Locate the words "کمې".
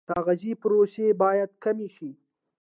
1.63-1.87